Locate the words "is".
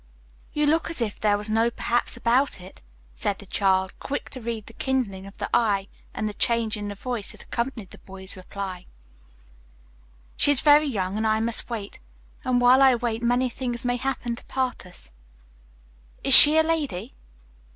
10.51-10.61, 16.23-16.33